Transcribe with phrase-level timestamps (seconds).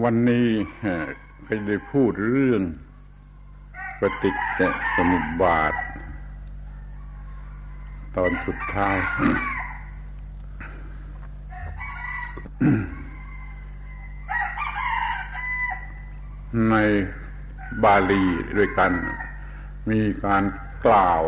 [0.00, 0.48] วันนี้
[1.46, 2.62] ก็ได้พูดเรื่อง
[4.00, 4.60] ปฏิจจ
[4.96, 5.74] สมุปบาท
[8.16, 8.96] ตอนสุดท้าย
[16.70, 16.74] ใน
[17.82, 18.24] บาลี
[18.56, 18.92] ด้วยกัน
[19.90, 20.44] มีการ
[20.86, 21.22] กล่าว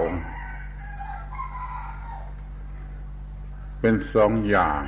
[3.80, 4.82] เป็นสองอย่าง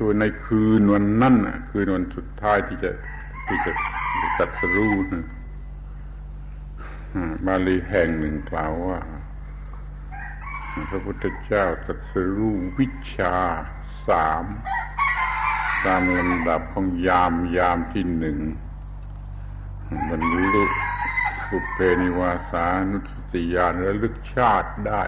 [0.00, 1.36] คือในคืนวันนั้น
[1.70, 2.90] คืนวันสุดท้ายที่จะ
[3.46, 3.72] ที่จะ
[4.38, 5.14] ตัดสรู้น
[7.46, 9.00] บาลีแห่งหนึ่งกล่าวว่า
[10.90, 13.36] พระพุทธเจ้าตัดสรู้วิชา
[14.08, 14.44] สาม
[15.84, 18.38] ตามลำดับของยามยามที่หนึ่ง
[20.08, 20.22] บรร
[20.54, 20.64] ลุ
[21.48, 25.02] สุเพนิวาสานุสติญาณและลึกชาติได้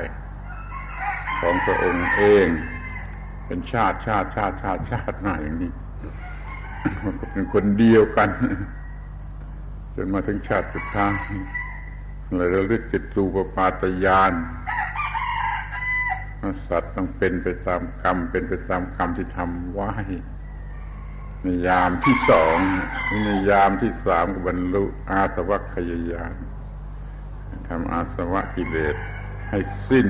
[1.40, 2.48] ของพระองค์เอง
[3.50, 5.72] เป็นชาติชาติชาติชาติชาติมาอย่างนี้
[7.32, 8.28] เป็นคนเดียวกัน
[9.94, 11.12] จนมาถึงชาติสุดท้าย
[12.36, 14.32] เลยระลึกจิตตูปปาตยาน
[16.68, 19.92] สัตว์ต้องเป็นไปตามกรรม เป็นไปตามกรรมที่ทำไว้
[21.42, 22.56] ในยามที่สอง
[23.24, 26.34] ในยามที่สามก็บรรลุอาสวัคยายาน
[27.68, 28.96] ทำอาสวะกิเลส
[29.50, 30.06] ให้สิ้น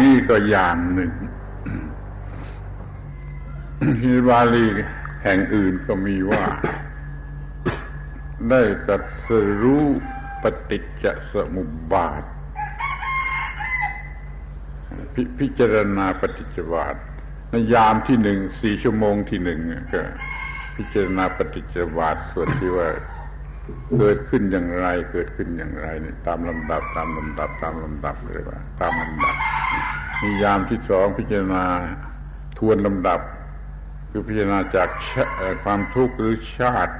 [0.00, 1.12] นี่ก็อย่างหนึ่ง
[4.02, 4.66] ฮิบาลี
[5.22, 6.44] แห่งอื่นก็มีว่า
[8.50, 9.28] ได้ตัดส
[9.62, 9.86] รู้
[10.42, 12.22] ปฏิจจสมุปบาท
[15.14, 16.96] พพิจารณาปฏิจจบาท
[17.50, 19.60] ในยามที่หนึ่งสี่ชั่วโมงที่หนึ่ง
[19.92, 20.02] ก็
[20.76, 22.88] พิจารณาปฏิจจบาทส่วนที่ว่า
[23.98, 29.34] เกิดขึ้นอย่างไร เกิดขึ้นอย่างไรนี่ตามลำดับตามลำดับตามลำดับเลยว่า ตามลำดับ
[30.18, 31.64] ในยามที่สองพิจารณา
[32.58, 33.20] ทวนลำดับ
[34.10, 34.88] คือพิจารณาจาก
[35.64, 36.94] ความทุกข์หรือชาติ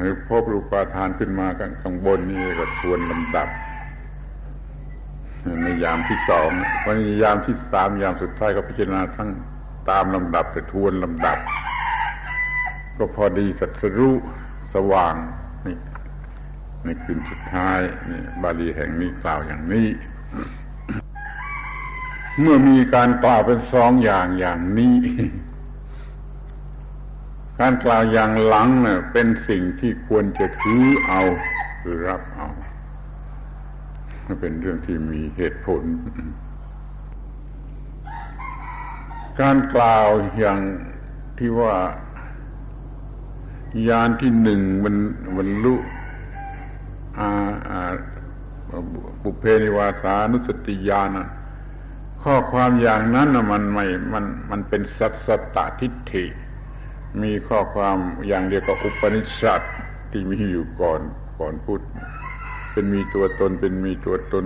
[0.00, 3.48] หรือพบรูปาทานขึ้นมากันข้างบนนี่ก็ทวนลำดับ
[5.62, 6.50] ในยามที่สอง
[6.84, 9.30] วันยามที่สามยามสุดท้ายก็พิจารณาทั้ง
[9.90, 11.38] ตามลำดับแต่ทวนลำดับ
[12.98, 14.14] ก็พอดีสัตรู้
[14.74, 15.14] สว่าง
[15.66, 15.76] นี่
[16.84, 17.80] ในคืนสุดท้าย
[18.10, 19.88] นี่บาลีแห่งนี้กล่าวอย่างนี้
[22.40, 24.96] เมื่อมีการกล่าวเป็นสองอย่างอย่างนี้
[27.60, 31.20] การกล่าวอย่างหลังเนะ่ยเป็นสิ่งที่ควรจะถือเอา
[31.82, 32.48] คือรับเอา
[34.40, 35.82] เป็นเรื่องที่มีเหตุผล
[39.40, 40.08] การกล่าว
[40.38, 40.60] อย่าง
[41.38, 41.74] ที่ว่า
[43.88, 44.96] ยานที่หนึ่งมัน
[45.36, 45.74] มันลุ
[47.18, 47.28] อา
[49.22, 51.10] ปุเพนิวาสานุสติญาณ
[52.30, 56.24] ข้อความอย่างนั้นมันไม่ มัน มันเป็นสัตสตทิฏฐิ
[57.22, 57.96] มีข้อความ
[58.28, 59.62] อย่างเดียวกับอุปนิสัต
[60.10, 61.00] ที่มีอยู่ก่อน
[61.38, 61.80] ก่อนพูด
[62.72, 64.44] เป็นมีตัวตนเป็นมีตัวตน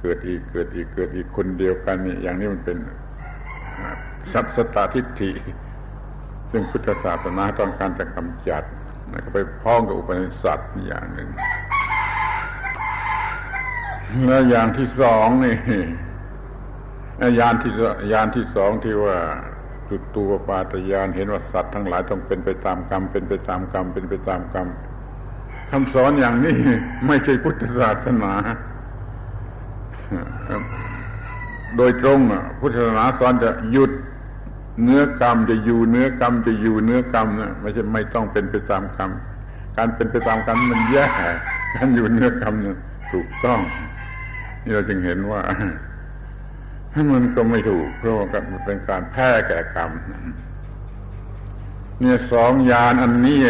[0.00, 2.78] เกิดอีกเกิดอีกเกิดอีกคนเดียวกันนี่อย่างนี้มันเป็น
[4.32, 5.30] สัตสตทิฏฐิ
[6.50, 8.62] ซึ่งพุทธศาสนาต้องการจะกำจัด
[9.10, 11.28] แล้วก็ไปพ้องกับอุปนิสัตอย่างหนึ่ง
[14.26, 15.56] แล้วอย่างที่สองนี่
[17.38, 17.72] ยานที่
[18.12, 19.16] ยานที่สองที่ว่า
[19.88, 24.66] จุดตัวปาตยานเห็นว่าสัตว์ทั้งหลายต้องเป็นไปตามกรรม เป็นไปตามกรรม เป็นไปตามกรรม
[25.70, 26.56] คำสอนอย่างนี้
[27.06, 28.32] ไม่ใช่พุทธศาสนา
[31.76, 32.18] โดยตรง
[32.60, 33.90] พุทธศาสนาสอนจะหยุด
[34.82, 39.10] เนื้อกรรมจะอยู่เนื้อกรรมจะอยู่เนื้อกรรมนะไม่ใช่ไม่ต้องเป็นไปตามกรรม
[39.76, 41.04] การเป็นไปตามกรรมมันแย่
[41.74, 42.54] การอยู่เนื้อกรรม
[43.12, 43.60] ถูกต้อง
[44.64, 45.40] นี่เราจึงเห็นว่า
[47.12, 49.90] มันก็ไม่ถูก เพราะว่ามันเป็นการแพ้แก่กรรม
[52.00, 53.40] เนี่ยสองยานอันนี้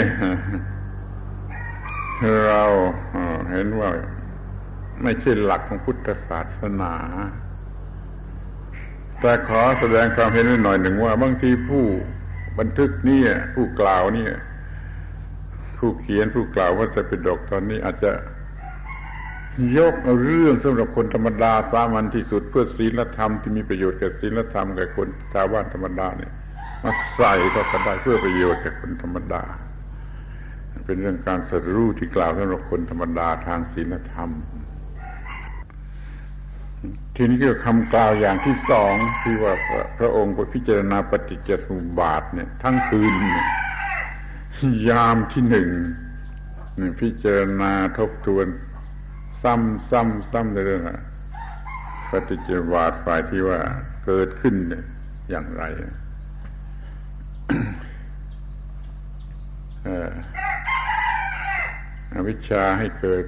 [2.46, 2.62] เรา
[3.50, 3.90] เห็นว่า
[5.02, 6.94] ไม่ใช่หลักของพุทธศาสนา
[9.20, 11.84] แต่ขอแสดงความเห็นหน่อยหนึ่งว่า บางทีผู้
[12.58, 13.22] บันทึกนี่
[13.54, 14.26] ผู้กล่าวนี่
[15.78, 18.12] ผู้เขียนผู้กล่าวว่าจะเป็นดกตอนนี้อาจจะ
[19.78, 26.32] ยกเอาเรื่องสำหรับคนธรรมดาสามัญที่สุดเพื่อศีลธรรมที่มีประโยชน์แก่ศีลธรรมแก่คนชาวบ้านธรรมดาเนี่ย
[26.82, 29.42] มาใส่ก็ได้เพื่อประโยชน์แก่คนธรรมดา
[30.86, 34.30] เป็นเรื่องการสรู้ที่กล่าวสำหรับคนธรรมดาทางศีลธรรม
[37.16, 39.54] ทีนี้ก็คำกล่าวอย่างที่สองที่ว่า
[39.98, 43.14] พระองค์พิจารณาปฏิจจสมุปบาทเนี่ย ทั้งคืน
[44.88, 45.68] ยามที่หนึ่ง
[47.00, 48.46] พิจารณาทบทวน
[49.42, 50.82] ซ้ำซ้ำซ้ำในเรื่อง
[52.10, 53.58] ปฏิจจวาทฝ่ายที่ว่า
[54.06, 54.54] เกิดขึ้น
[55.30, 55.62] อย่างไร
[62.12, 63.24] อวิชชาให้เกิด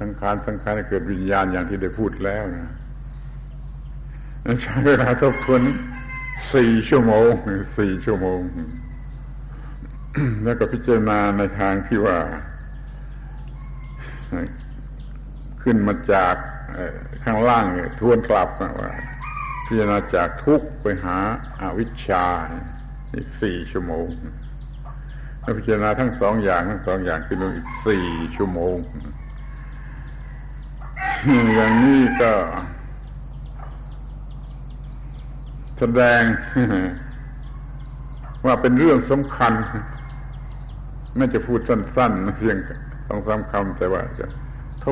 [0.00, 2.72] สังขารสังขารให้เกิดวิญญาณอย่างที่ได้พูดแล้วนะ
[4.62, 5.62] ใช้เวลาทบทวน
[6.54, 7.30] สี่ชั่วโมง
[7.78, 8.40] สี่ชั่วโมง
[10.44, 12.18] แล้วก็พิจารณาในทางที่ว่า
[15.62, 16.34] ขึ้นมาจาก
[17.24, 17.64] ข้างล่าง
[18.00, 18.48] ทวนกลับ
[18.80, 18.90] ว่า
[19.66, 21.16] พิจารณาจากทุกไปหา
[21.60, 22.24] อาวิชชา
[23.14, 24.06] อีกสี่ชั่วโมง
[25.40, 28.04] แล้วพิจารณาทั้งสองอย่างทั้งสองอย่างคืออีกสี่
[28.36, 28.76] ชั่วโมง
[31.54, 32.32] อย่างนี้ก็
[35.78, 36.22] แสดง
[38.46, 39.52] ว่าเป็นเรื่องสำคัญ
[41.16, 42.56] ไม่จะพูดสั้นๆเพียง
[43.06, 44.26] สองสามคำแต่ว่าจะ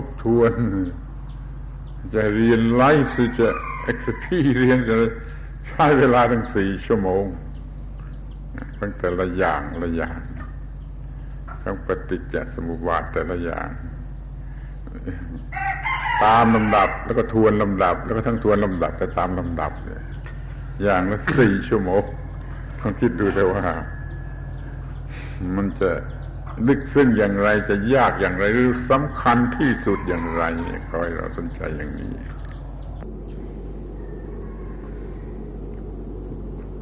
[0.04, 0.52] บทวน
[2.14, 3.48] จะเรียนไลฟ์จะ
[3.84, 4.96] เอ็กซ์พีเรียนจะ
[5.68, 7.24] ใช้เวลาตั้งสี่ชั่วโมง
[8.80, 10.18] ตั้งแต่ละอย่างละอย่าง
[11.62, 13.68] ทั้งปฏิจจสมุปบาทแต่ละอย่าง
[16.24, 19.72] ตามลำดับแล้วก็ทวนลำดับ แล้วก็ทั้งทวนลำดับแต่ตามลำดับ
[20.82, 22.02] อย่างละสี่ชั่วโมง
[22.80, 23.64] ลองคิดดูเลยว่า
[25.56, 25.90] มันจะ
[26.66, 30.42] ลึกซึ้งอย่างไรจะยากอย่างไร หรือสำคัญที่สุดอย่างไร
[30.88, 32.12] ขอให้เราสนใจอย่างนี้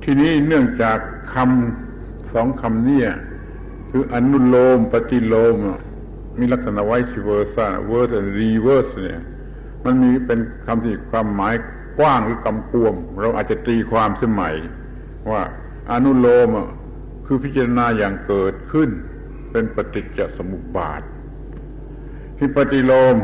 [0.02, 0.99] ทีนี้เนื่องจาก
[1.34, 3.02] คำสองคำนี้
[3.90, 5.56] คืออนุโลมปฏิโลม
[6.38, 9.22] มีลักษณะ vice versa verse reverse เนี่ย
[9.84, 11.55] มันมีเป็นคำที่ความหมาย
[11.99, 14.55] กว้างหรือกำกวม เราอาจจะตีความสมัย
[15.31, 15.43] ว่า
[15.93, 16.49] อนุโลม
[17.26, 18.90] คือพิจารณาอย่างเกิดขึ้น
[19.56, 21.03] เป็นปฏิจจสมุปบาท
[22.38, 23.14] ที่ปฏิโลม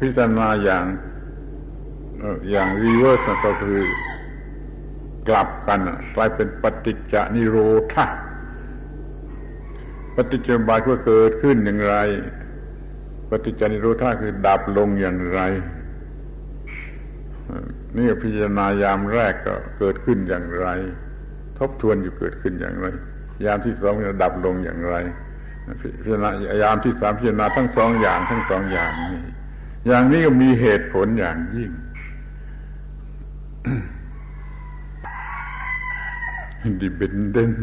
[0.00, 0.84] พิจารณาอย่าง
[2.50, 3.80] อย่าง reverse ก็คือ
[5.28, 5.80] กลับกัน
[6.14, 7.56] กลายเป็นปฏิจจนิโร
[7.92, 8.06] ธา
[10.16, 11.94] ปฏิจจบาทก็เกิดขึ้นอย่างไร
[13.30, 15.40] ปฏิจจนิโรธาคือดับลงอย่างไร
[17.96, 20.66] นี่พิจารณายามแรกก็เกิดขึ้นอย่างไร
[21.58, 22.86] ทบทวนอยู่เกิดขึ้นอย่างไร
[23.44, 24.96] ยามที่สองจะดับลงอย่างไร
[25.80, 26.30] พิจารณา
[26.62, 29.20] ยามที่สามพิจารณาทั้งสองอย่างทั้งสองอย่างนี้
[29.86, 31.70] อย่างนี้ก็มีเหตุผลอย่างยิ่ง
[36.82, 37.58] dependent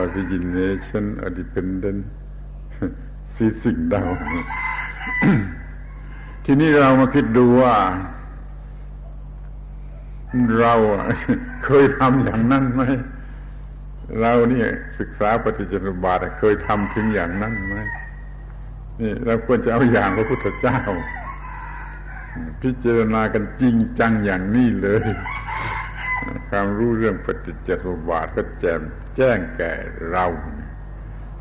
[0.00, 2.02] origination or dependent
[3.36, 4.02] สีสิ่งเดา
[6.44, 7.74] ทีนี้เรามาคิดดูว่า
[10.60, 10.74] เรา
[11.64, 12.82] เคยทำอย่างนั้นไหม
[14.20, 14.68] เราเนี่ย
[14.98, 17.76] ศึกษาปฏิจจสมุปบาทเคยทำถึงอย่างนั้นไหม
[19.00, 20.78] นี่เราควรจะเอาอย่างพระพุทธเจ้า
[22.62, 25.06] พิจารณากันจริงจังอย่างนี้เลย
[26.48, 28.80] ความรู้เรื่องปฏิจจสมุปบาทก็แจ่ม
[29.16, 29.72] แจ้งแก่
[30.10, 30.24] เรา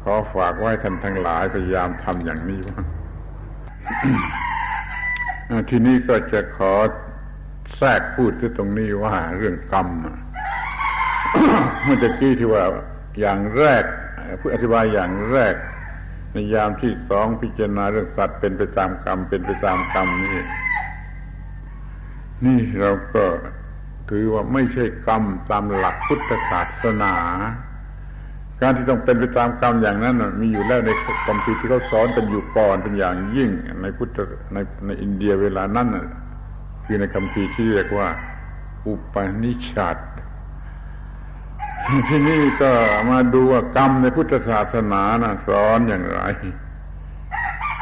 [0.04, 2.62] ขอฝากไว้ท่านทั้งหลายพยายามทำอย่างนี้
[5.50, 6.74] ว่าทีนี้ก็จะขอ
[7.78, 9.88] แทรกพูดที่ตรงนี้ว่าเรื่องกรรม
[11.84, 12.64] เมื่อกี้ที่ว่า
[13.20, 13.84] อย่างแรก
[14.40, 15.56] พูดอธิบายอย่างแรก
[16.32, 20.44] ในยามที่สองพิจารณาเรื่องสัตว์เป็นไปตามกรรม เป็นไปตามกรรมนี่
[22.46, 23.26] นี่เราก็
[24.10, 27.16] ถือว่าไม่ใช่กรรมตามหลักพุทธศาสนา
[28.62, 30.90] การที่ต้องเป็นไปตามกรรมอย่างนั้นมีอยู่แล้วใน
[31.26, 33.50] คำพีที่เขาสอนกันอยู่ก่อนเป็นอย่างยิ่ง
[33.82, 34.18] ในพุทธ
[34.54, 35.88] ในในอินเดียเวลานั้น
[36.86, 38.08] คือในคำพีที่เรียกว่า
[38.88, 39.98] อุปนิชัด
[42.10, 42.72] ที่นี่ก็
[43.10, 46.22] มาดูว่ากรรมในพุทธศาสนานะสอนอย่างไร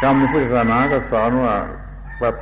[0.01, 1.55] กรรมในพุทธศาสนาก็สอนว่า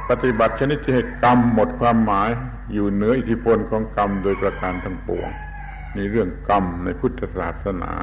[0.10, 2.30] ปฏิบัติชนิดที่ให้กรรมหมดความหมาย
[2.74, 5.30] อยู่เหนืออิทธิพลของกรรมโดยประการทั้งปวง
[5.96, 7.94] นี่เรื่องกรรมในพุทธศาสนา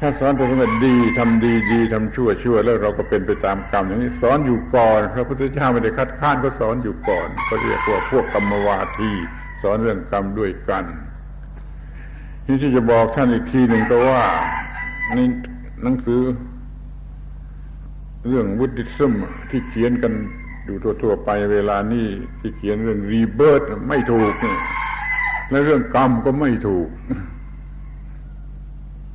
[0.00, 9.12] ถ้าสอนแต่ว่าดีทำดีดีทำชั่วชั่วแล้วเราก็เป็นไปตามกรรม อย่างนี้สอนอยู่ก่อนพระพุทธเจ้าไม่ได้คัดค้านก็สอนอยู่ก่อนเขาเรียกว่าพวกกรรมวาที
[9.62, 10.84] สอนเรื่องกรรมด้วยกัน
[12.46, 14.24] นี่ที่จะบอกท่านอีกทีหนึ่งก็ว่า
[15.16, 15.28] นี่
[15.82, 16.20] หนังสือ
[18.28, 19.12] เรื่องวุฒิซึม
[19.50, 20.12] ที่เขียนกัน
[20.64, 22.06] อยู่ทั่วๆไปเวลานี้
[22.40, 24.32] ที่เขียนเรื่องรีเบิร์ตไม่ถูก
[25.50, 26.88] และเรื่องกรรมก็ไม่ถูก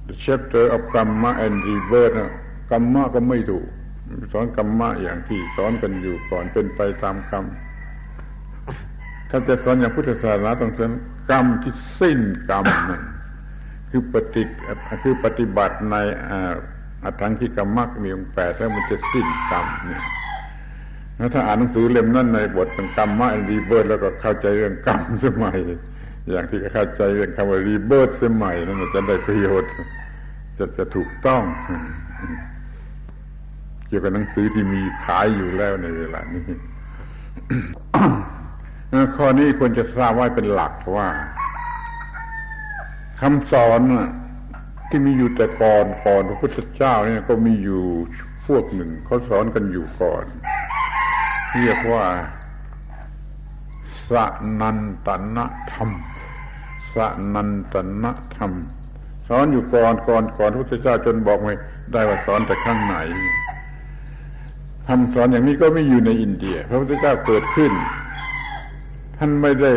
[0.08, 2.18] the chapter of karma and rebirth
[2.72, 3.68] กรรมะก็ไม่ถูก
[4.32, 7.46] สอนกรรมะอย่างที่สอนกันอยู่ก่อนเป็นไปตามกรรม
[9.30, 10.92] ถ้าจะสอนอย่างพุทธศาสนาต้องสอน
[11.30, 12.20] กรรมที่สิ้น
[12.50, 13.02] กรรมนั่น
[13.92, 14.44] คือปฏิ
[15.04, 15.96] คือปฏิบัติใน
[17.04, 20.04] อัตังที่กรรมะมีองแปดแล้วมันจะสิ้นกรรมเนี่ย
[21.18, 22.68] แล้วถ้าอ่านหนังสือเล่มนั้นในบท
[22.98, 25.58] กรรมะรีเบิร์ตแล้วก็เข้าใจเรื่องกรรมสมัย
[26.32, 29.72] อย่างที่เข้าใจเรื่องคำว่ารีเบิร์ตสมัยนั้นจะได้ประโยชน์
[30.58, 31.42] จะจะถูกต้อง
[33.88, 36.44] เกี่ยวกับหนังสือที่มีขายอยู่แล้วในเวลานี้
[39.16, 41.08] ข้อนี้ควรจะทราบไว้เป็นหลักว่า
[43.22, 43.82] คำสอน
[44.90, 47.84] ที่มีอยู่แต่ก่อนก่อนพระพุทธเจ้าเนี่ยก็มีอยู่
[48.48, 50.24] พวกหนึ่งเขาสอนกันอยู่ก่อน
[51.58, 52.06] เรียกว่า
[54.10, 54.12] ส
[54.62, 55.40] นันตน
[55.74, 55.90] ธรรม
[56.96, 56.98] ส
[57.34, 58.06] นันตน
[58.38, 58.52] ธรรม
[59.28, 61.54] สอนอยู่ก่อนก่อนก่อนพระพุทธเจ้าจนบอกไม่
[61.94, 62.96] ได้ว่าสอนแต่ข้างไหน
[64.88, 67.72] คำสอนอย่างนี้ก็ไม่อยู่ในอินเดีย พระพุทธเจ้าเกิดขึ้น
[69.18, 69.74] ท่านไม่ได้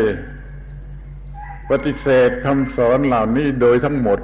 [1.69, 4.19] ปฏิเสธคำสอนเหล่านี้โดยทั้งหมด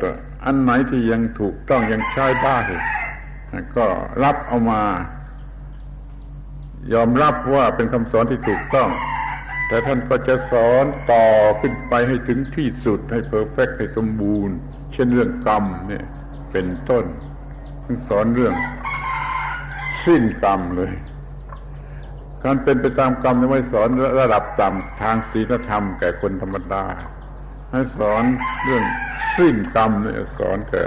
[0.45, 2.57] อันไหนที่ยังถูกต้องยังใช้ได้
[3.75, 3.85] ก็
[4.23, 4.83] รับเอามา
[6.93, 8.89] ยอมรับว่าเป็นคำสอนที่ถูกต้อง
[9.67, 11.27] แต่ท่านก็จะสอนต่อ
[11.61, 14.55] ขึ้นไปให้ถึงที่สุดให้เพอร์เฟกให้สมบูรณ์
[14.93, 16.05] เช่นเรื่องกรรมเนี่ย
[16.51, 17.05] เป็นต้น
[17.85, 18.55] ทสอนเรื่อง
[20.05, 20.93] สิ้นกรรมเลย
[22.43, 26.83] การเป็นไปตามกรรมไม่สอนระดับต่ำทางศีลธรรมแก่คนธรรมดา
[27.71, 28.23] ให้สอน
[28.63, 28.83] เรื่อง
[29.37, 30.85] สิ้นกรรมเนี่ยสอนแก่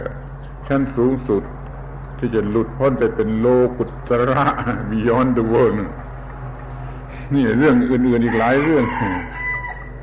[0.67, 1.43] ชั้นสูงสุด
[2.19, 4.45] ที่จะหลุดพ้นไปเป็นโลกุตระ
[4.91, 5.79] beyond the world
[7.35, 8.85] นี่เรื่องอื่นๆอีกหลายเรื่อง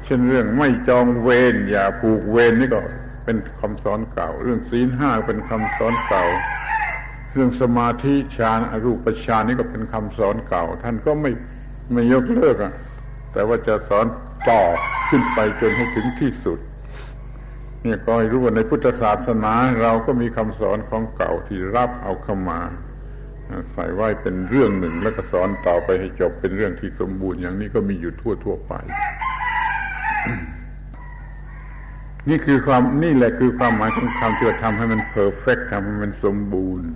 [0.05, 2.79] เช่นเรื่องไม่จองเวรอย่าผูกเวรนี่ก็
[3.25, 6.25] เป็นคำสอนเก่า เรื่องศีลห้าเป็นคำสอนเก่า
[7.33, 11.31] เรื่องสมาธิฌานอรูปฌานนี่ก็เป็นคำสอนเก่า ท่านก็ไม่
[11.91, 12.73] ไม่ยกเลิกอะ
[13.33, 14.05] แต่ว่าจะสอน
[14.49, 14.61] ต่อ
[15.09, 16.59] ขึ้นไปจนให้ถึงที่สุด
[17.83, 22.59] เนี่ยก็ให้รู้ว่าในพุทธศาสนาเราก็มีคำสอนของเก่าที่รับเอาเข้ามา
[23.71, 28.73] ใส่ไว้เป็นเรื่องหนึ่งแล้วก็สอนต่อไปให้จบเป็นเรื่องที่สมบูรณ์อย่างนี้ก็มีอยู่ทั่วทั่วไป
[32.29, 36.87] นี่คือความนี่แหละคือความหมายของคำที่จะทำให้มันเพอร์เฟกทำให้มันสมบูรณ์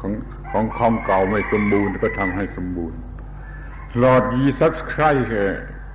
[0.00, 0.12] ของ
[0.50, 2.98] ของความเก่าไม่สมบูรณ์ก็ทำให้สมบูรณ์
[4.02, 5.04] Lord Jesus Christ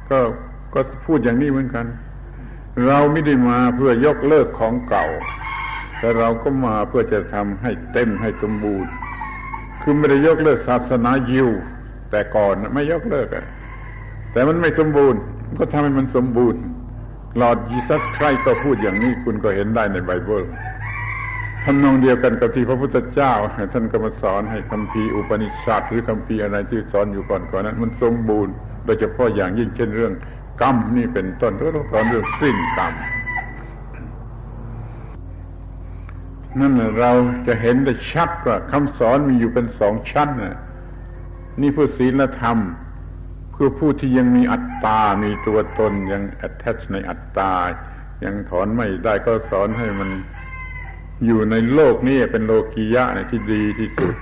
[0.10, 0.20] ก็
[0.74, 1.86] ก็พูดอย่างนี้เหมือนกัน
[2.88, 5.06] เราไม่ได้มาเพื่อยกเลิกของเก่า
[6.00, 8.92] แต่เราก็มาเพื่อจะทำให้เต็มให้สมบูรณ์
[9.82, 11.50] คือไม่ได้ยกเลิกศาสนายิว
[12.12, 13.46] แต่ก่อนไม่ยกเลิกอะ
[14.32, 15.20] แต่มันไม่สมบูรณ์
[15.58, 16.62] ก็ทำให้มันสมบูรณ์
[17.38, 20.44] Lord Jesus Christ ก็พูดอย่างนี้คุณก็เห็นได้ในไบเบิล
[21.63, 23.34] ทำนองเดียวกันกับที่พระพุทธเจ้า
[23.74, 28.53] ท่านก็มาสอนให้คำพีอุปนิสัตหรือคำพีอะไรที่สอนอยู่ก่อนก่อนนั้น มันสมบูรณ์
[28.86, 30.13] โดยเฉพาะอย่างยิ่งเช่นเรื่อง
[30.62, 32.94] กรรมนี่เป็นต้นก็ต้องสอนเรื่องสิ้นกรรม
[36.60, 37.12] นั่นเรา
[37.48, 40.54] จะเห็นได้ชัดว่าคำสอนมีอยู่เป็นสองชั้นน่
[41.62, 42.58] นี่เพื่อศีลธรรม
[43.52, 47.54] เพื่อผู้ที่ยังมีอัตตา มีตัวตนยัง attach ในอัตตา
[48.24, 50.10] ยังถอนไม่ได้ก็สอนให้มัน
[51.26, 54.16] อยู่ในโลกนี้เป็นโลกียะในที่ดีที่สุด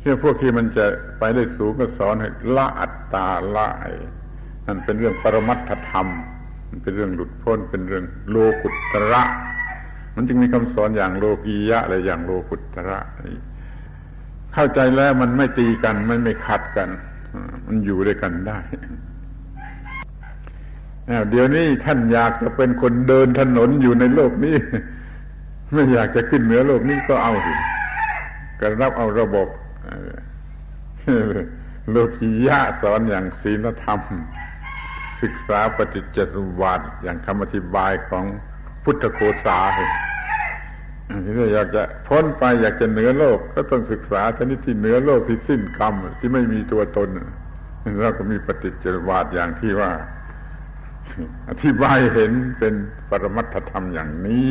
[0.00, 0.86] เชื่อพวกที่มันจะ
[1.18, 3.68] ไปได้สูงก็สอนให้ละอัตตาละ
[4.66, 6.06] นั่นเป็นเรื่องปรมัตถธรรม
[6.68, 9.22] มันเป็นเรื่องหลุดพ้น เป็นเรื่องโลกุตระ
[10.14, 12.98] มันจึงมีคำสอนอย่างโลกียะอะไรอย่างโลกุตระ
[14.52, 16.88] เข้าใจแล้วมันไม่ตีกันไม่ไม่ขัดกัน
[17.66, 18.58] มันอยู่ด้วยกันได้
[21.30, 24.56] เดี๋ยวนี้ท่านอยากจะเป็นคนเดินถนนอยู่ในโลกนี้
[25.72, 27.52] ไม่อยากจะขึ้นเหนือโลกนี้ก็เอาสิ
[28.60, 29.48] ก็รับเอาระบบ
[31.90, 34.00] โลกียะสอนอย่างศีลธรรม
[35.24, 38.24] ศึกษาปฏิจจสมบัติอย่างคำอธิบายของ
[38.84, 39.86] พุทธโคสาที่
[41.54, 47.08] อยากจะพ้นไปอยากจะเหนือโลก ก็ต้องศึกษาชนิดที่เหนือโลกที่สิ้นกรรมที่ไม่มีตัวตน
[48.02, 49.92] เราก็มีปฏิจจสมบัติอย่างที่ว่า
[51.50, 52.74] อธิบายเห็นเป็น
[53.10, 54.50] ปรมัตถธรรมอย่างนี้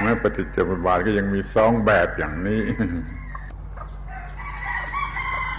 [0.00, 2.62] แม้ปฏิจจสมบัติก็ยังมีสองแบบอย่างนี้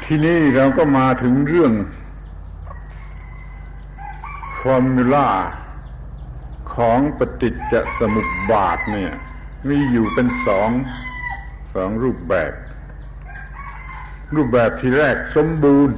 [0.05, 1.71] ที่นี่เราก็มาถึงเรื่อง
[4.61, 5.29] ฟอร์มูลา
[6.75, 9.13] ของปฏิจจสมุปบาทเนี่ย
[9.67, 10.69] มีอยู่เป็นสอง
[11.73, 12.51] สองรูปแบบ
[14.35, 15.95] รูปแบบที่แรกสมบูรณ์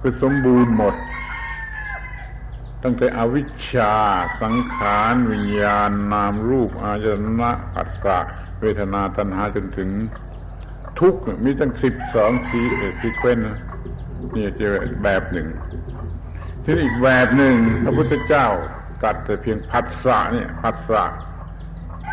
[0.00, 0.94] คือสมบูรณ์หมด
[2.82, 3.94] ตั้งแต่อวิชชา
[4.42, 7.06] สังขารวิญญาณ นามรูป อาจ
[7.40, 8.18] นะอัตตา
[8.60, 9.90] เวทนาตัณหาจนถึง
[11.00, 11.14] ทุก
[11.44, 12.60] มีตั้งสิบสองสี
[13.00, 13.38] ซีเควน
[14.34, 14.66] นี่จะ
[15.02, 15.48] แบบหนึ่ง
[16.70, 18.46] ทีนี้อีกแบบหนึ่งพระพุทธเจ้า
[19.02, 21.04] ตัดแต่เพียงผัสสะเนี่ยผัสสะ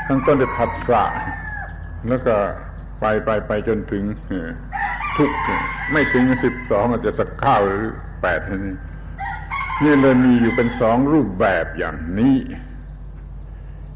[0.07, 1.03] ทั้งต้นจะผัสสะ
[2.07, 2.35] แล้วก็
[2.99, 4.03] ไปไปไปจนถึง
[5.17, 5.31] ทุก
[5.91, 7.85] ไม่ถึงสิบสองอาจจะสักเก้าหรือ
[8.21, 8.75] แปดนี่
[9.83, 12.37] นี่เลยมีอยู่เป็นสองรูปแบบอย่างนี้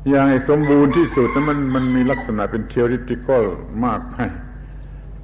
[0.10, 3.44] อย่างสมบูรณ์ที่สุดนั้นมันมันมีลักษณะเป็น theoretical
[3.86, 4.16] มากไป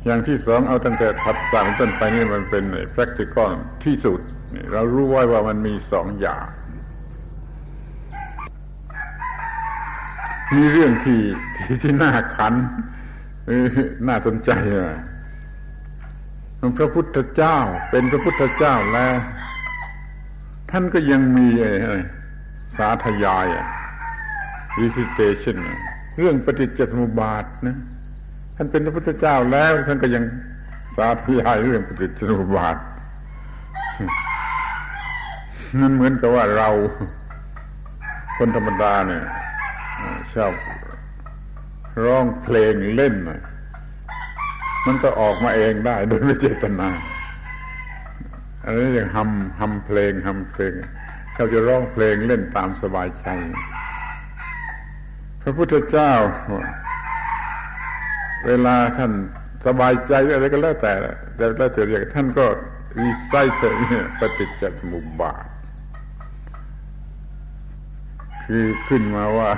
[0.06, 2.64] อย่างที่สองเอาตั้งแต่ผัสสะเป็นต้นไปนี่มันเป็น
[2.96, 3.50] practical
[3.86, 4.22] ที่สุด
[4.72, 6.46] เรารู้ไว้ว่ามันมีสองอย่าง
[10.56, 11.22] มีเรื่องที่
[11.56, 12.54] ที่ที่น่าขัน
[14.08, 14.90] น่าสนใจอะ
[16.78, 17.58] พระพุทธเจ้า
[17.90, 19.16] เป็นพระพุทธเจ้าแล้ว
[20.72, 21.96] ท่านก็ยังมีอะไร
[22.78, 23.66] สาธยายอะ
[24.82, 25.58] recitation
[26.18, 27.78] เรื่องปฏิจจสมุปบาทนะ
[28.56, 30.24] ท่านเป็นพระพุทธเจ้าแล้ว ท่านก็ยัง
[30.98, 32.76] สาธยายเรื่องปฏิจจสมุปบาท
[35.82, 36.70] นั่นเหมือนกับว่าเรา
[38.38, 39.24] คนธรรมดาเนี่ย
[40.34, 40.54] ชอบ
[42.04, 43.16] ร้องเพลงเล่น
[44.86, 46.90] มันก็ออกมาเองได้โดยไม่เจตนา
[48.64, 49.30] อันนี้อย่างฮัม
[49.60, 50.74] ฮัมเพลงฮัมเพลง
[51.34, 53.28] เขาจะร้องเพลงเล่นตามสบายใจ
[55.42, 56.14] พระพุทธเจ้า
[58.48, 59.12] เวลาท่าน
[59.66, 60.94] สบายใจอะไรก็แล้วแต่
[61.36, 62.46] แต่แล้วแต่เรียกท่านก็
[63.00, 63.80] รีไซเตอร์
[64.20, 65.46] ปฏิจจสมุปบาท
[68.46, 69.50] คือขึ้นมาว่า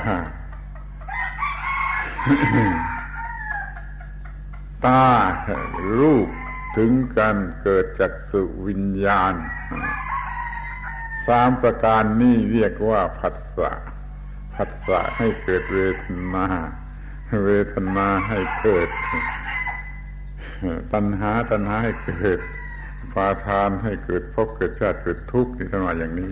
[4.86, 5.06] ตา
[6.00, 6.30] รูป
[6.78, 9.34] ถึงกันเกิดจากสุวิญญาณ
[11.28, 13.72] สามประการนี้เรียกว่าผัสสะ
[14.56, 16.46] ผัสสะให้เกิดเวทนา
[17.46, 18.90] เวทนาให้เกิด
[20.94, 22.40] ตัณหาตัณหาให้เกิด
[23.14, 26.32] ปาทานให้เกิดพบเกิดชาติเกิดทุกข์นี่ท่านว่าอย่างนี้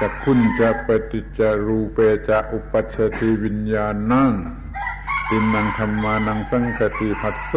[0.00, 1.98] จะคุณจะปฏิจารูเป
[2.28, 4.32] จะอุปัชติวิญญาณนั่ง
[5.28, 7.52] ตินังธรรมานังสังกติพัสโซ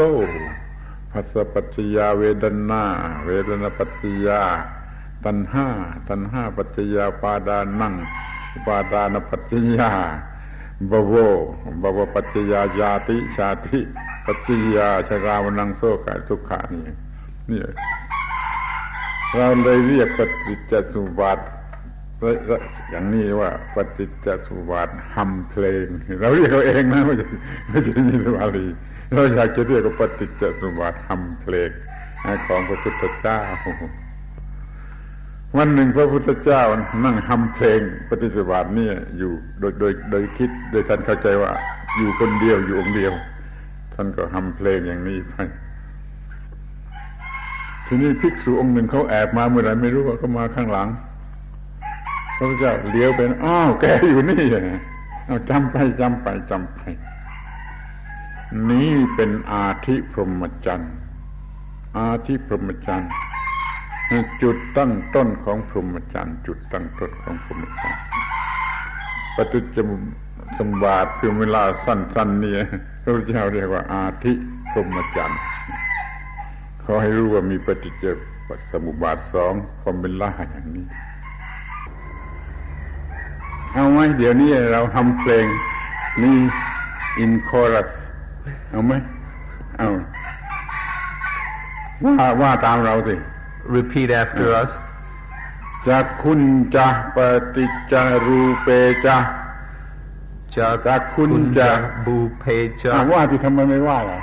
[1.11, 2.83] พัสปัจจยาเวดนา
[3.25, 4.41] เวดนาปัจจยา
[5.25, 5.67] ตัณห้า
[6.09, 7.95] ตัณห้าปัจจยาปาดานัง
[8.65, 9.91] ปาดานปัจจยา
[10.91, 11.15] บว
[11.81, 13.79] บวปัจจยาญาติชาติ
[14.25, 16.93] ปัจจยาชราวนังโซกาทุกขานี่
[17.49, 17.59] นี่
[19.35, 21.37] เราเลยเรียกปฏิจจสมุปบาท
[22.89, 25.85] อย่างนี้ว่าปฏิจจสุบาทฮัมเพลง
[26.19, 27.27] เราเรียกเราเองนะไม่ใช่
[27.69, 28.67] ไม่ใช่นิรวารี
[29.13, 31.69] เราอยากจะเรียกว่าปฏิจจสุบาทฮัมเพลง
[32.47, 33.39] ของพระพุทธเจ้า
[35.57, 36.61] วันหนึ่งพระพุทธเจ้า
[37.05, 37.79] นั่งฮัมเพลง
[38.09, 41.51] ปฏิจจบาทนี่อยู่โดยโดยโดยคิดโดยท่านเข้าใจว่า
[41.97, 43.13] อยู่คนเดียวอยู่องค์เดียว
[43.93, 45.33] ท่านก็ฮัมเพลงอย่างนี้ไป
[47.85, 50.87] ทีนี้ภิกษุองค์หนึ่งเขาแอบมาเมื่อไรไม่รู้ว่าเขามาข้างหลัง
[52.39, 54.43] พระพุทธเจ้าเลี้ยวเป็นอ้าวแกอยู่นี่
[55.25, 56.79] เอาจำไปจำไปจำไป
[58.69, 60.93] นี่เป็นอาธิพรหมจรรย์
[61.97, 63.11] อาธิพรหมจรรย์
[64.41, 68.01] จุดตั้งต้นของพรหมจรรย์จุดตั้งต้นของพรหมจรรย์
[69.35, 69.77] ปฏิจจ
[70.57, 72.53] สมบาทคือเวลาสั้นๆนี่
[73.01, 74.33] พระพุทธเจ้าเรียกว่า อาธิ
[74.71, 75.39] พรหมจรรย์
[76.83, 78.05] ขอให้รู้ว่ามีปฏิจจ
[78.71, 80.85] สมุปบาทสองความเป็นล่าอย่างนี้
[83.73, 85.45] เอาไหมเดี๋ยวนี้เราทำเพลง
[86.23, 86.37] นี่
[87.19, 87.87] อินคอรัส
[88.71, 88.93] เอาไหม
[89.77, 89.89] เอา
[92.03, 93.15] ว่าว่าตามเราสิ
[93.75, 94.71] repeat after us
[95.87, 96.41] จะคุณ
[96.75, 97.17] จะป
[97.55, 98.67] ฏิจารูเป
[99.05, 99.17] จะ
[100.55, 101.69] จะคุณจะ
[102.05, 102.43] บูเพ
[102.81, 104.19] จะว่าที่ทำไมไม่ว่าล่ะ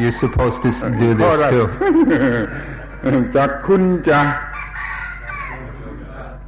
[0.00, 0.70] You're supposed to
[1.02, 1.66] do this too
[3.34, 4.20] จะคุณจะ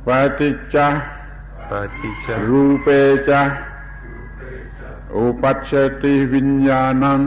[0.06, 0.86] ปฏิจา
[1.70, 2.86] ปฏิจรูเป
[3.28, 3.42] จา
[5.16, 7.20] อุปัชติวิญญาณัง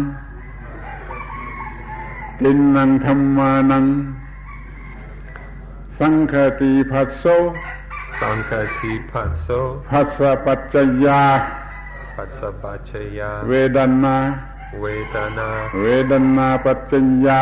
[2.41, 3.85] ตินนังธรรมานัง
[5.99, 7.25] สังคติภัสโส
[8.21, 9.47] สังคติภัสโส
[9.89, 10.75] ภัสสะปัจจ
[11.05, 11.23] ยา
[12.15, 14.17] ภัสสะปัจจยา เวดนา
[14.81, 15.49] เวทนา
[15.81, 16.93] เวดนาปัจจ
[17.27, 17.41] ยา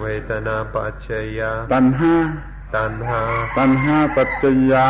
[0.00, 2.14] เวทนาปัจจยา ตัณหา
[2.74, 3.20] ตัณหา
[3.56, 4.86] ตัณหาปัจจยา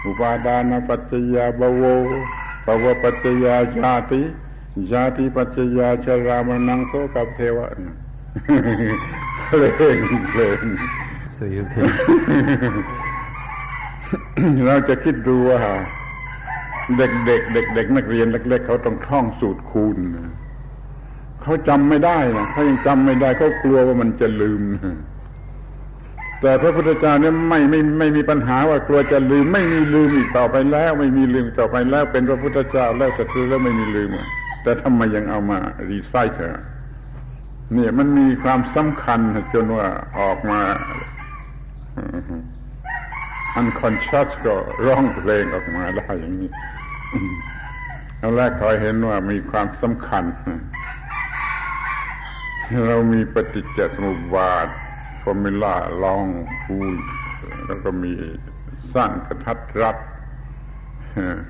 [0.05, 1.83] อุปาดานาปัจจยาบว
[2.65, 4.21] ภาวปัจจยาชาติ
[4.91, 7.67] ยาติปัจจยาชรามนังโสกับเทวะ
[9.45, 9.63] เพล
[9.95, 9.97] ง
[10.31, 10.59] เพลง
[11.35, 11.85] So you can
[14.65, 15.59] เราจะคิดดูว่า
[16.97, 19.97] เด็กๆเด็กเด็กนักเรียนเล็กๆเขาต้องท่องสูตรคูณ
[21.41, 24.61] เขาจำไม่ได้นะเขายังจำไม่ได้เขากลัวว่ามันจะลืม
[26.41, 34.09] แต่พระพุทธเจ้าเนี่ยไม่ไม่ไม่มีปัญหาว่ากลัวจะลืม ไม่มีลืมอีกต่อไปแล้ว ไม่มีลืมต่อไปแล้ว เป็นพระพุทธเจ้าแล้วสัตว์แล้วไม่มีลืม
[34.63, 35.57] แต่ทำไมยังเอามา
[35.89, 36.53] รีไซเคิล
[37.73, 39.19] เนี่ยมันมีความสำคัญ
[39.53, 39.87] จนว่า
[40.19, 40.61] ออกมา
[43.55, 44.53] อันคอนชัสก็
[44.85, 46.51] ร้องเพลงออกมาได้อย่างนี้
[48.17, 50.23] แล้วแรกคอยเห็นว่ามีความสำคัญ
[52.87, 54.67] เรามีปฏิจจสมุปบาท
[55.21, 56.25] ฟอร์มูล่าลอง
[56.63, 56.89] คูณ
[57.65, 58.13] แล้วก็มี
[58.93, 59.97] สั้นกระทัดรัด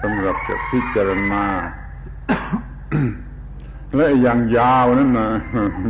[0.02, 1.46] สำหรับจะพิจารณา
[3.96, 5.30] และอย่างยาวนั่นนะ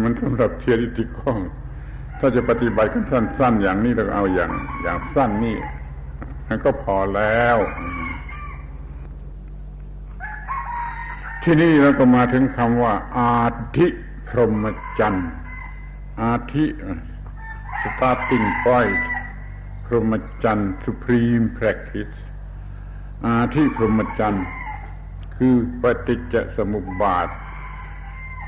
[0.04, 1.40] มันสำหรับเทียริติกอง
[2.20, 5.58] ถ้าจะปฏิบัติกันสั้น ๆ อย่างนี้เราเอาอย่างอย่างสั้นนี่
[6.48, 7.58] มันก็พอแล้ว
[11.48, 13.38] ที่นี่เราก็มาถึงคำว่า อา
[13.78, 13.88] ทิ
[14.28, 14.66] พรหม
[15.00, 15.30] จันทร์
[16.22, 16.66] อาทิ
[17.84, 19.02] starting point
[19.86, 22.16] พรหมจันทร์ supreme practice
[23.26, 24.46] อาทิพรหมจันทร์
[25.38, 27.28] คือปฏิจจสมุปบาท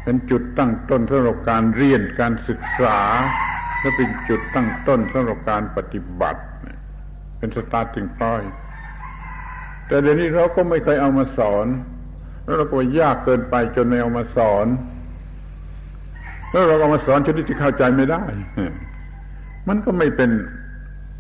[0.04, 3.00] เป็นจุดตั้งต้นสำหรับการเรียนการศึกษา
[3.80, 6.42] และเป็นจุดตั้งต้นสำหรับการปฏิบัติ
[7.38, 8.52] เป็น starting point
[9.88, 11.68] แต่เดี๋ยวนี้เราก็ไม่เคยเอามาสอน
[12.48, 14.68] แล้วเราก็ยากเกินไปจนไม่เอามาสอน
[16.52, 18.24] แล้วเราเอามาสอนชนิดที่เข้าใจไม่ได้
[19.68, 20.30] มันก็ไม่เป็น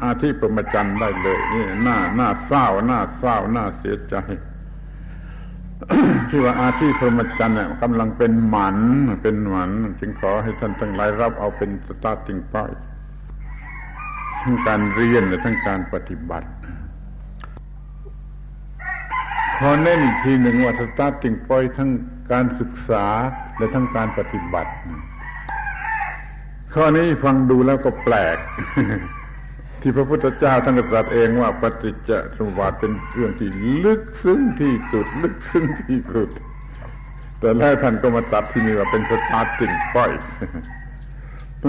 [0.04, 4.16] อาทิประมจันได้เลยนี่หน้าหน้าเศร้าหน้าเศร้าหน้าเสียใจ
[6.30, 8.78] ที่ว่าอาทิพรหมจันทร์เนี่ยกำลังเป็นหมัน
[9.24, 12.72] เป็นหมันจึงขอให้ท่านทั้งหลายรับเอาเป็นสตาร์ติงพอย
[14.42, 16.48] ทั้งการเรียนและทั้งการปฏิบัติ
[19.60, 21.89] ขอเน้นอีกทีหนึ่งว่าสตาร์ติงพอยทั้ง
[22.32, 23.06] การศึกษา
[23.58, 24.72] และทั้งการปฏิบัติ
[26.74, 28.38] ข้อนี้ฟังดูแล้วก็แปลก
[29.82, 33.50] ที่พระพุทธเจ้าท่านตรัสเองว่าปฏิจจสมุปบาทเป็นเรื่องที่
[33.86, 36.30] ลึกซึ้งที่สุด ลึกซึ้งที่สุด
[37.39, 40.12] แต่แล้วท่านก็มาตัดที่นี่ว่าเป็นสตาร์ติงป้อย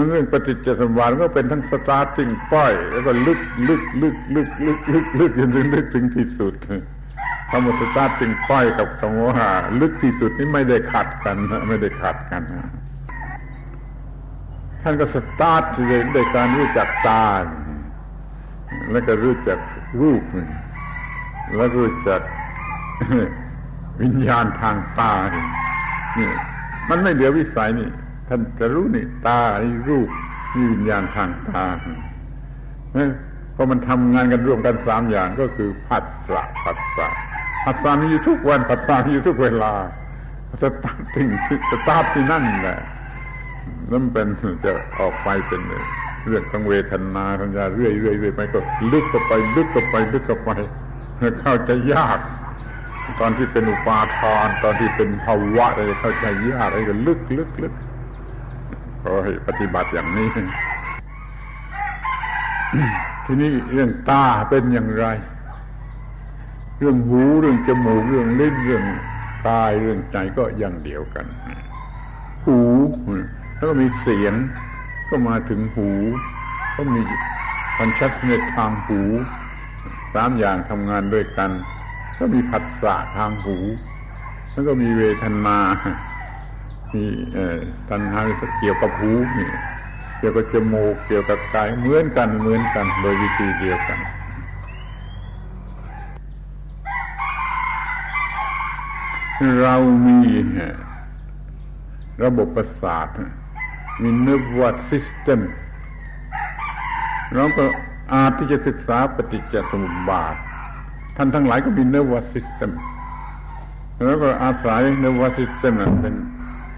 [0.07, 6.53] เรื่องปฏิจจสมุปบาทก็เป็นทั้งสตาร์ติงป้อยแล้วก็ลึกลึกลึกลึกลึกลึกลึกจนถึงลึกถึงที่สุด
[7.49, 11.35] คำว่าสตาร์ติงป้อยกับคำว่าลึกที่สุดนี่ไม่ได้ขัดกัน
[11.69, 12.41] ไม่ได้ขัดกัน
[14.81, 15.63] ท่านก็สตาร์ท
[16.15, 17.23] ด้วยการรู้จักตา
[18.91, 19.59] แล้วก็รู้จัก
[20.01, 20.23] รูป
[21.55, 22.21] แล้วรู้จัก
[24.01, 25.13] วิญญาณทางตา
[26.19, 26.29] นี่
[26.89, 27.89] มันไม่เหลือวิสัยนี่
[28.27, 30.09] ท่านจะรู้นี่ตาไอ้รูป
[30.55, 31.63] นี่วิญญาณทางตา
[33.53, 37.07] เพราะมันทำงานกันร่วมกันสามอย่างก็คือผัสสะผัสสะ
[37.63, 39.73] ผัสสะมีอยู่ทุกวันผัสสะมีอยู่ทุกเวลา
[40.61, 41.17] start
[41.71, 42.79] start ที่นั่นแหละ
[43.91, 44.27] นั่นเป็น
[44.65, 45.61] จะออกไปเป็น
[46.27, 48.59] เรื่องของเวทนาสัญญาเรื่อยๆเรื่อยไปก็
[48.91, 50.51] ลึกเข้าไปลึกเข้าไปลึกเข้าไป
[51.41, 52.19] เข้าใจยาก
[53.19, 57.73] ตอนที่เป็นอุปาทาน ตอนที่เป็นภวะอะไรเข้าใจยากอะไรก็ลึกลึกลึก
[59.03, 60.27] ขอให้ปฏิบัติอย่างนี้
[63.25, 65.05] ทีนี้เรื่องตาเป็นอย่างไร
[66.79, 68.85] เรื่องหูเรื่องจมูกเรื่องลิ้นเรื่อง
[69.47, 71.25] กายเรื่องใจก็อย่างเดียวกัน
[72.45, 72.59] หู
[73.55, 74.33] แล้วก็มีเสียง
[75.09, 75.89] ก็มาถึงหู
[76.75, 77.01] ก็มี
[77.77, 79.01] คอนชัดเนตทางหู
[80.13, 81.51] สามอย่างทำงานด้วยกัน
[82.19, 83.57] ก็มีผัสสะทางหู
[84.53, 85.59] แล้วก็มีเวทนา
[86.93, 87.03] มี
[87.89, 88.19] ตัณหา
[88.59, 89.11] เกี่ยวกับหู
[90.19, 93.99] เกี่ยวกับจมูกเกี่ยวกับกายเหมือนกันเหมือนกัน โดยวิธีเดียวกัน
[99.61, 99.75] เรา
[100.07, 100.17] มี
[102.23, 103.07] ระบบประสาท
[104.01, 105.39] มี nervous system
[107.35, 107.63] เราก็
[108.13, 110.35] อาจที่จะศึกษาปฏิจจสมุปบาท
[111.17, 112.71] ท่านทั้งหลายก็มี nervous system
[114.05, 116.15] แล้วก็อาศัย nervous system เป็น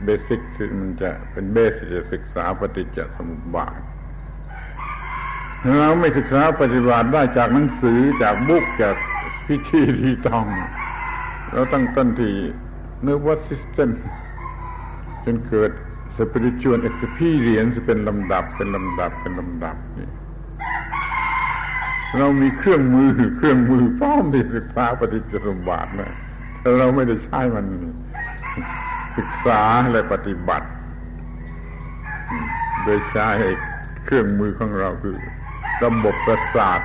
[0.04, 3.80] เบสิกที่มันจะเป็นเบสจะศึกษาปฏิจจสมุปบาท
[5.80, 8.96] เราไม่ศึกษาปฏิบัติได้จากหนังสือจากบุ๊กจาก
[9.48, 10.46] พิธีที่ต้อง
[11.54, 12.34] เราตั้งต้นที่
[13.06, 13.90] nervous system
[15.26, 15.72] จนเกิด
[16.18, 20.10] spiritual experience เป็นลำดับเป็นลำดับเป็นลำดับนี่
[22.18, 26.14] เรามีเครื่องมือเครื่องมือพร้อมที่ศึกษาปฏิจจสมบัตินะ
[26.62, 27.66] แต่เราไม่ได้ใช้มัน
[29.18, 29.62] ศึกษา
[29.92, 30.68] และปฏิบัติ
[32.84, 33.30] โดยใช้
[34.06, 35.16] เครื่องมือของเราคือ
[35.84, 36.82] ระบบประสาท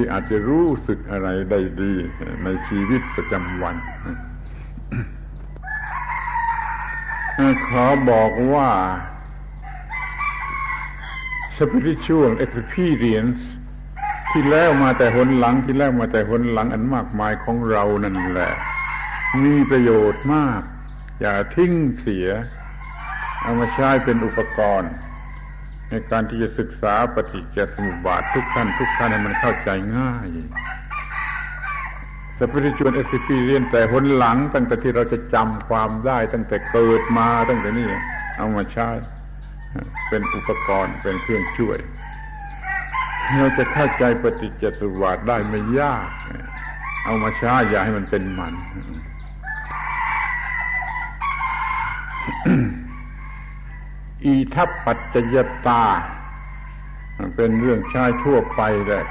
[0.00, 1.92] ที่อาจจะรู้สึกอะไรได้ดี
[2.44, 3.76] ในชีวิตประจำวัน
[7.68, 8.68] ขอบอกว่า
[11.56, 13.42] spiritual experience
[14.30, 18.52] ที่แล้วมาแต่หนหลังที่แล้วมาแต่หนหลังอันมากมายของเรานั่นแหละ
[19.42, 20.62] มีประโยชน์มาก
[21.20, 22.28] อย่าทิ้งเสีย
[23.42, 24.92] เอามาใช้เป็นอุปกรณ์
[25.90, 30.26] ในการที่จะศึกษาปฏิจจสมุปบาททุกท่านทุกท่านให้มันเข้าใจง่าย
[32.38, 37.86] สปิริชวลเอ็กซ์เรียนแต่หนหลัง ตั้งแต่ที่เราจะจำความได้ ตั้งแต่เกิดมาตั้งแต่นี้
[38.36, 38.88] เอามาใช้
[40.08, 41.78] เป็นอุปกรณ์เป็นเครื่องช่วย
[43.38, 46.08] เราจะเข้าใจปฏิจจสมุปบาทได้ไม่ยาก
[47.04, 48.54] เอามาใช้อย่าให้มันเป็นมัน
[54.24, 55.84] อีทัพปัจจยตา
[57.36, 59.04] เป็นเรื่องใช้ทั่วไปเลย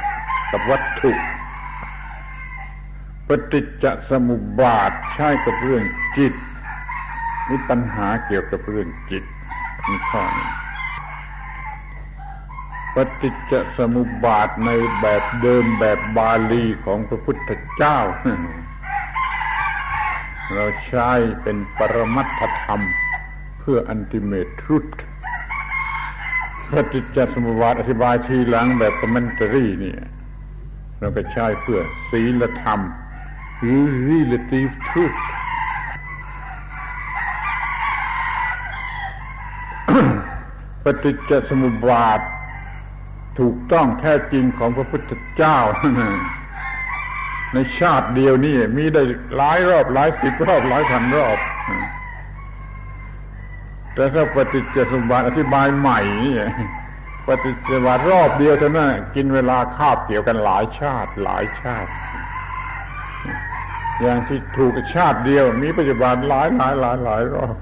[0.51, 1.11] กับวัตถุ
[3.27, 5.83] ปฏิจจสมุปบาทใช้กับเรื่อง
[6.17, 6.33] จิต
[7.49, 9.23] มีปัญหาเกี่ยวกับเรื่องจิต
[9.87, 10.49] มีข้อนี้
[12.95, 14.69] ปฏิจจสมุปบาทใน
[15.01, 17.97] แบบเดิมแบบบาลีของพระพุทธเจ้า
[20.53, 21.09] เราใช้
[21.41, 22.81] เป็นปรมัตถธรรม
[23.69, 24.85] พื่ออันติเมตรุต
[26.71, 30.01] ปฏิจจสมุปบาทอธิบายทีหลังแบบคอมเมนตรีเนี่ย
[30.99, 31.79] เราก็ใช้เพื่อ
[32.11, 32.79] ศีลธรรม
[33.59, 35.19] หรือ relative truth
[40.83, 42.19] ปฏิจจสมุปบาท
[43.39, 45.57] ถูกต้องแท้จริงของพระพุทธเจ้า
[47.53, 49.01] ในชาติเดียวนี่มีได้
[49.35, 51.39] หลายรอบหลายสิบรอบหลายพันรอบ
[53.97, 55.99] แต่ถ้าปฏิจจสมบัติอธิบายใหม่
[57.27, 61.91] ปฏิจจสมบัติรอบเดียวเท่านั้นกินเวลาคาบเกี่ยวกันหลายชาติหลายชาติ
[64.01, 67.55] อย่างที่ถูกชาติเดียว มีปฏิบัติหลายหลายหลายหลายรอบ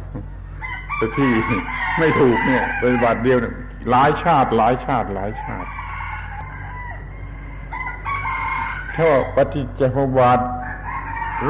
[0.98, 1.32] แต่ที่
[2.00, 3.54] ไม่ถูกเนี่ยปฏิบัติเดียวเนี่ย
[3.90, 5.70] หลายชาติหลายชาติหลายชาติ
[8.96, 10.40] ถ้าปฏิจจสมุปบาท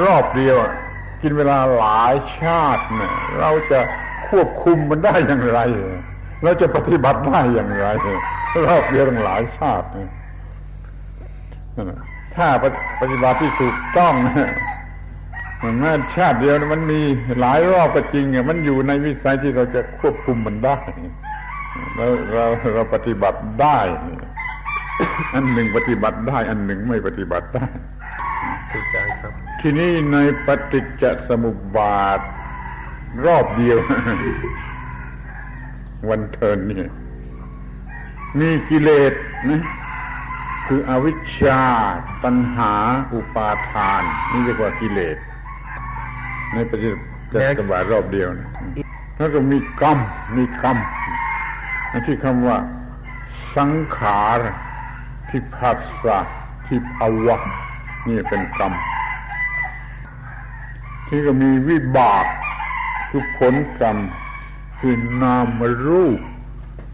[0.04, 0.58] รอบเดียว
[1.22, 3.80] กินเวลาหลายชาติเนี่ยเราจะ
[4.36, 5.60] ควบคุมมันได้อย่างไร
[6.44, 7.88] เราจะปฏิบัติได้อย่างไร
[8.68, 9.88] รอบเดียวตั้งหลายชาติ
[12.36, 12.48] ถ้า
[13.02, 14.14] ปฏิบัติที่ถูกต้อง
[15.64, 17.02] มันแม้ชาติเดียวมันมี
[17.40, 20.78] หลายรอบก็จริงมันอยู่ในวิสัยที่เราจะควบคุมมันได้
[21.96, 23.80] เราเราเราปฏิบัติได้
[25.34, 27.68] อันหนึ่งปฏิบัติได้ อันหนึ่งไม่ปฏิบัติได้
[28.72, 32.20] ถูกใจครับทีนี้ในปฏิจจสมุปบาท
[33.24, 33.78] รอบเดียว
[36.10, 36.84] วันเทินนี่
[38.40, 39.14] มีกิเลส
[39.50, 39.64] นะ
[40.68, 41.62] คืออวิชชา
[42.24, 42.74] ตัณหา
[43.14, 44.02] อุปาทาน
[44.32, 45.18] นี่เรียกว่ากิเลส
[46.54, 46.96] ในปฏิจ
[47.34, 48.50] จสมุปบาทรอบเดียวนะ
[49.18, 50.00] แล้วก็มีกรรม
[50.38, 50.78] มีกรรม
[52.08, 52.58] ที่คำว่า
[53.58, 54.40] สังขาร
[55.30, 56.20] ที่ผัสสะ
[56.68, 57.38] ที่ภาวะ
[58.08, 58.74] นี่เป็นกรรม
[61.08, 62.26] ที่ก็มีวิบาก
[63.18, 63.98] คือผลกรรม
[64.80, 66.20] คือนามรูป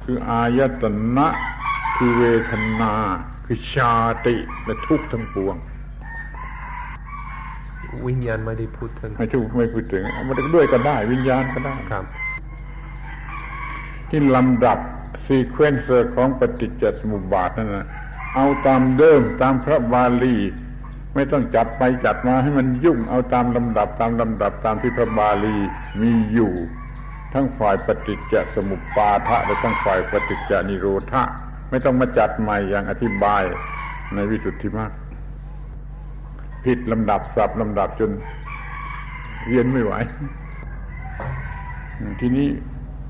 [0.03, 0.83] คืออายต
[1.17, 1.27] นะ
[1.95, 2.93] คือเวทนา
[3.45, 3.93] คือชา
[4.25, 5.55] ติและทุกข์ทั้งปวง
[8.07, 12.05] วิญญาณไม่ได้พูดถึงไม่ถูกไม่พูดถึงมันด้วยก็ได้ วิญญาณก็ได้ครับ
[14.09, 14.79] ที่ลำดับ
[15.25, 17.87] ซีเควนเซอร์ของปฏิจจสมุปบาทนั่นนะ
[18.35, 20.37] เอาตามเดิมตามพระบาลี
[21.15, 25.57] ไม่ต้องจัดไปจัดมาให้มันยุ่งเอาตามลำดับตามลำดับตามที่พระบาลี
[26.01, 26.53] มีอยู่
[27.33, 31.23] ทั้งฝ่ายปฏิจจสมุปบาทะและทั้งฝ่ายปฏิจจนิโรธะ
[31.69, 33.43] ไม่ต้องมาจัดใหม่อย่างอธิบาย
[34.13, 34.91] ในวิสุทธิมรรค
[36.65, 38.11] ผิดลำดับสับลำดับจน
[39.47, 39.93] เรียนไม่ไหว
[42.19, 42.47] ทีนี้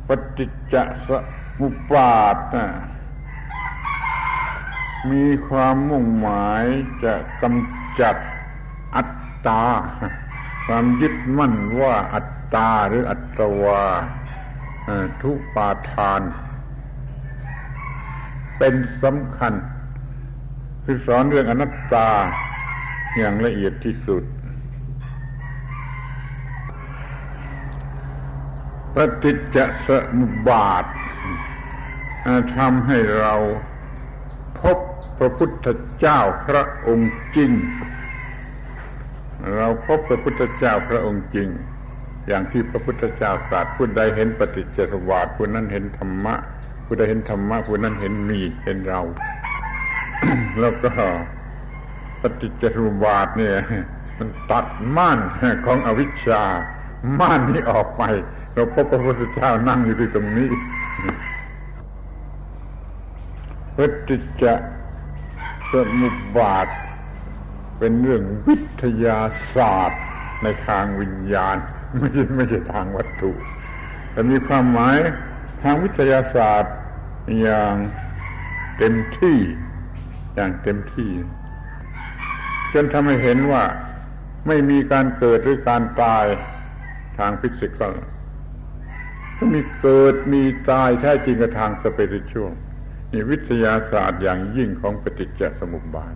[0.07, 0.75] ปฏิจจ
[1.07, 1.09] ส
[1.59, 2.37] มุปาท
[5.11, 6.63] มีความมุ่งหมาย
[7.03, 8.17] จะกำ จัด
[8.95, 9.11] อัต
[9.47, 9.63] ตา
[10.65, 13.83] ความยึดมั่นว่าอัตตาหรืออัตวา
[15.21, 16.21] ทุปาทาน
[18.57, 19.53] เป็นสำคัญ
[20.83, 22.09] คือสอนเรื่องอนัตตา
[23.17, 24.23] อย่างละเอียดที่สุด
[28.95, 30.85] ปฏิจจสมุปบาท
[32.57, 33.33] ทำให้เรา
[34.61, 34.77] พบ
[35.23, 35.67] ระพุทธ
[35.99, 37.51] เจ้าพระองค์จริง
[39.57, 41.47] เราพบพระพุทธเจ้าพระองค์จริง
[42.27, 46.35] อย่างที่พระพุทธเจ้าตรัสผู้ใดเห็นปฏิจจสมบาทผู้นั้นเห็นธรรมะ
[46.85, 49.01] ผู้ใดเห็นธรรมะผู้นั้นเห็นมีเห็นเรา
[50.59, 50.91] แล้วก็
[52.21, 53.55] ปฏิจจสมุปบาทเนี่ย
[54.17, 55.19] มันตัดม่าน
[55.65, 56.43] ของอวิชชา
[57.19, 58.03] ม่านนี้ออกไป
[58.53, 60.49] เราพบพระพุทธเจ้านั่งอยู่ที่ตรงนี้
[63.75, 64.45] ปฏิจจ
[65.71, 66.67] สมุปบาท
[67.79, 69.19] เป็นเรื่องวิทยา
[69.55, 70.01] ศาสตร์
[70.43, 71.57] ในทางวิญญาณ
[71.99, 73.31] ไม่ใช่ไม่ใช่ทางวัตถุ
[74.11, 74.97] แต่มีความหมาย
[75.63, 76.73] ทางวิทยาศาสตร์
[77.41, 77.75] อย่าง
[78.77, 79.37] เต็มที่
[80.35, 81.11] อย่างเต็มที่
[82.73, 83.63] จนทำให้เห็นว่า
[84.47, 86.25] ไม่มีการเกิดหรือการตาย
[87.17, 88.05] ทางฟิสิกส์
[89.37, 92.53] ก็มีเกิดมีตายแท้จริงกับทางสเปริชวล
[93.11, 96.15] นี่วิทยาศาสตร์อย่างยิ่งของปฏิจจสมุปบาท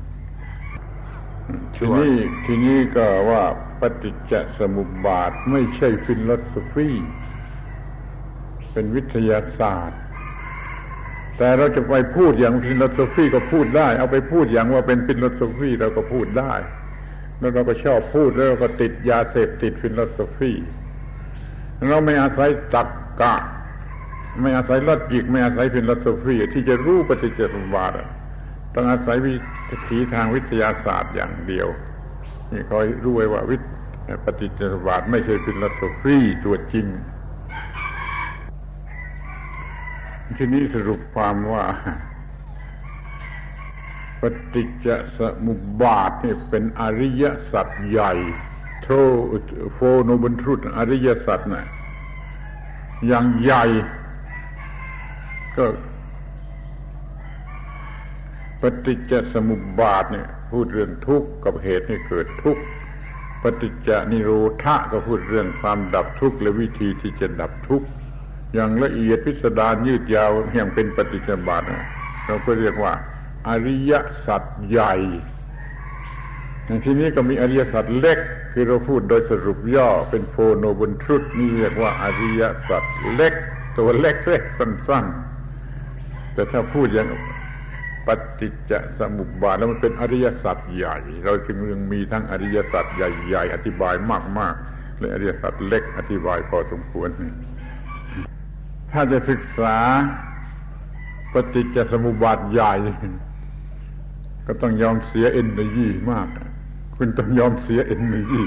[1.75, 3.43] ทีนี้ทีนี้ก็ว่า
[3.81, 6.89] ปฏิจจสมุปบาทไม่ใช่ philosophy
[8.71, 9.99] เป็นวิทยาศาสตร์
[11.37, 16.53] แต่เราจะไปพูดอย่าง philosophy ก็พูดได้ เอาไปพูดอย่างว่าเป็น philosophy เราก็พูดได้
[17.39, 20.51] แล้วเราก็ชอบพูดแล้วเราก็ติดยาเสพติด philosophy
[21.89, 22.89] เราไม่อาศัยตัก
[23.21, 23.35] กะ
[24.41, 27.91] ไม่อาศัย logic ไม่อาศัย philosophy ที่จะรู้ปฏิจจสมุปบาท
[28.75, 29.33] ต้องอาศัยวิ
[29.89, 31.67] ถีทางวิทยาศาสตร์อย่างเดียว
[32.51, 33.57] นี่คอยรู้ไว้ว่าวิ
[34.25, 36.87] ปฏิจจสมุปบาทไม่ใช่ philosophy ตัวจริง
[40.37, 41.65] ทีนี้สรุปความว่า
[44.21, 48.13] ปฏิจจสมุปบาทนี่เป็นอริยสัจใหญ่
[48.83, 48.87] the
[49.73, 51.65] Four Noble Truth อริยสัจนะ่ะ
[53.07, 53.63] อย่างใหญ่
[55.57, 55.65] ก็
[58.61, 62.63] ปฏิจจสมุปบาทเนี่ยพูดเรื่องทุกข์กับเหตุให้เกิดทุกข์
[63.43, 64.31] ปฏิจจนิโร
[64.63, 67.87] ธะก็พูดเรื่องความดับทุกข์และวิธีที่จะดับทุกข์
[68.53, 71.63] อย่างละเอียดพิสดารยืดยาวอย่างเป็นปฏิจจบาท
[72.25, 72.93] เราก็เรียกว่า
[73.47, 73.93] อริย
[74.25, 74.93] สัจใหญ่
[76.65, 78.19] อย่างที่นี้ก็มีอริยสัจเล็ก
[78.53, 82.83] คือเราพูดโดยสรุปย่อเป็นโฟโนบุนทรุดนี่เรียกว่าอริยสัจ
[83.15, 83.33] เล็ก
[83.77, 85.34] ตัวเล็กเล็กสั้นๆ
[86.35, 87.07] แต่ถ้าพูดอย่าง
[88.07, 93.95] ปฏิจจสมุปบาทแล้วมันเป็นอริยสัจใหญ่ เราจึงยังมีทั้งอริยสัจใหญ่ๆอธิบาย
[94.39, 97.09] มากๆและอริยสัจเล็กอธิบายพอสมควร
[98.91, 99.75] ถ้าจะศึกษา
[101.33, 102.73] ปฏิจจสมุปบาทใหญ่
[104.47, 106.27] ก็ต้องยอมเสียเอ็นเนอยีมาก
[106.95, 108.41] คุณต้องยอมเสียเอ็นเนอยี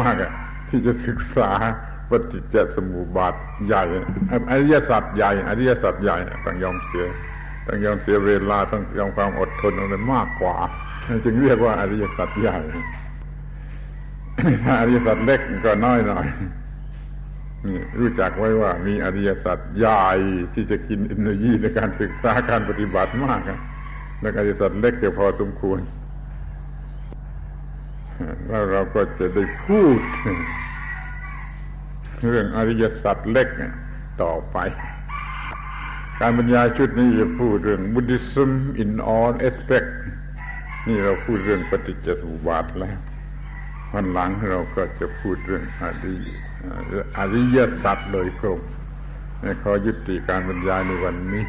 [0.00, 0.32] มากๆอะ
[0.68, 1.50] ที่จะศึกษา
[2.10, 3.34] ปฏิจจสมุปบาท
[3.66, 3.82] ใหญ่
[4.50, 7.06] อริยสัจใหญ่อริยสัจใหญ่ต้องยอมเสีย
[7.66, 10.56] ต้องยอมเสียเวลาต้องยอมความอดทนอะไรมากกว่า
[11.24, 12.58] จึงเรียกว่าอริยสัจใหญ่
[14.64, 16.26] ถ้าอริยสัจเล็กก็น้อยหน่อย
[17.66, 20.02] นี่รู้จักไว้ว่ามีอริยสัจใหญ่
[20.54, 25.80] ที่จะกินอินทรีย์ในการศึกษาการปฏิบัติมากแล้วอริยสัจเล็กจะพอสมควร
[28.46, 30.00] แล้วเราก็จะได้พูด
[32.30, 33.48] เรื่องอริยสัจเล็ก
[34.22, 34.58] ต่อไป
[36.20, 38.50] การบรรยายชุดนี้จะพูดเรื่อง Buddhism
[38.82, 39.88] in all aspect
[40.86, 42.98] นี่เราพูดเรื่องปฏิจจสมุปบาทแล้ว
[43.92, 46.14] วันหลังเราก็จะพูดเรื่องอริ
[47.18, 48.60] อริยสัจโดยครบ
[49.62, 51.44] ขอยุติการบรรยายในวันนี้